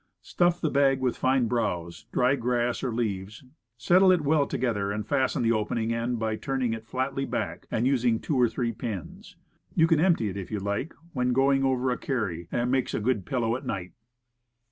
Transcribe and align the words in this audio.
Stuff 0.23 0.59
the 0.59 0.71
bag 0.71 0.99
with 0.99 1.15
fine 1.15 1.45
browse, 1.47 2.07
dry 2.11 2.33
grass 2.35 2.81
or 2.83 2.91
leaves, 2.91 3.43
settle 3.77 4.11
it 4.11 4.21
well 4.21 4.47
together, 4.47 4.91
and 4.91 5.05
fasten 5.05 5.43
the 5.43 5.51
open 5.51 5.77
end 5.91 6.17
by 6.17 6.35
turning 6.35 6.73
it 6.73 6.87
flatly 6.87 7.23
back 7.23 7.67
and 7.69 7.85
using 7.85 8.19
two 8.19 8.35
or 8.41 8.49
three 8.49 8.71
pins. 8.71 9.35
You 9.75 9.85
can 9.85 9.99
empty 9.99 10.27
it 10.27 10.37
if 10.37 10.49
you 10.49 10.57
like 10.57 10.95
when 11.13 11.33
going 11.33 11.63
over 11.63 11.91
a 11.91 11.99
carry, 11.99 12.47
and 12.51 12.61
it 12.61 12.65
makes 12.65 12.95
a 12.95 12.99
good 12.99 13.27
pillow 13.27 13.55
at 13.55 13.63
night. 13.63 13.91